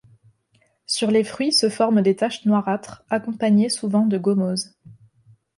Sur 0.87 1.11
les 1.11 1.23
fruits 1.23 1.53
se 1.53 1.69
forment 1.69 2.01
des 2.01 2.15
taches 2.15 2.43
noirâtres 2.47 3.03
accompagnées 3.11 3.69
souvent 3.69 4.07
de 4.07 4.17
gommose. 4.17 4.73